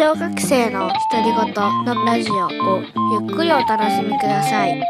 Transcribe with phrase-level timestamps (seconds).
[0.00, 2.82] 小学生の独り言のラジオを
[3.20, 4.82] ゆっくりお楽しみください。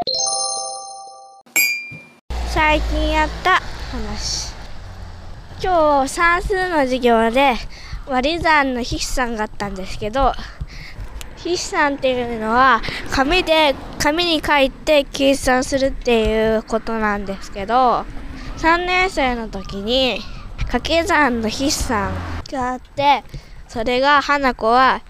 [2.47, 4.53] 最近やった話。
[5.61, 7.55] 今日算数の授業で
[8.07, 10.33] 割り算の筆算があったんですけど
[11.39, 12.81] 筆算っていうのは
[13.11, 18.05] 紙で紙に書いて計算するっていうことなんですけど
[18.59, 20.21] 3年生の時に
[20.59, 22.15] 掛け算の筆算
[22.51, 23.25] があって
[23.71, 25.01] それが花子は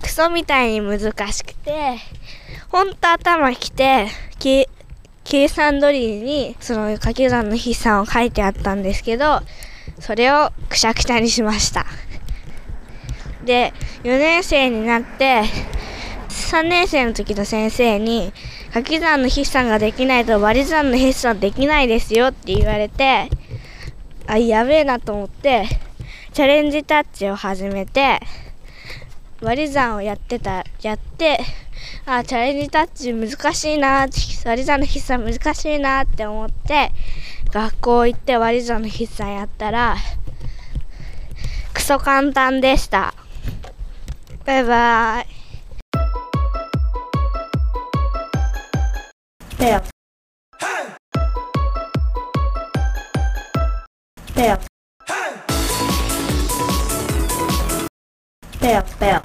[0.00, 1.98] クソみたいに難しくて
[2.70, 4.08] ほんと頭きて
[5.24, 9.42] 計算通りにその掛け算の筆算を書いてあったんですけど
[10.00, 11.84] それをくしゃくしゃにしました。
[13.44, 15.42] で4年生になって
[16.30, 18.32] 3年生の時の先生に
[18.68, 23.28] 掛け算の筆算ができないと割り算の筆算できないですよって言われて
[24.26, 25.87] あやべえなと思って
[26.32, 28.20] チャレンジタッチを始めて
[29.40, 31.40] 割り算をやってたやって
[32.06, 34.06] あチャレンジタッチ難しいな
[34.44, 36.92] 割り算の筆算難しいなって思って
[37.52, 39.96] 学校行って割り算の筆算やったら
[41.74, 43.14] クソ簡単でした。
[44.44, 45.26] バイバイ。
[49.58, 49.82] ペア
[54.34, 54.77] ペア
[58.68, 59.20] Pel, pel.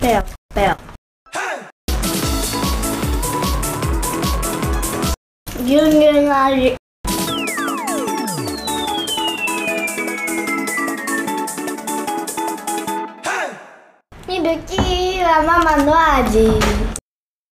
[0.00, 0.74] Pel, pel.
[5.62, 6.74] Junjung lagi.
[14.26, 14.60] Hidup
[15.22, 16.99] lama mandu aja.